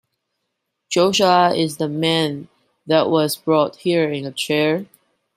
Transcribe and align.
Joshua 0.89 1.53
is 1.55 1.77
the 1.77 1.87
man 1.87 2.47
that 2.87 3.11
was 3.11 3.35
brought 3.37 3.75
here 3.75 4.09
in 4.11 4.25
a 4.25 4.31
chair? 4.31 4.87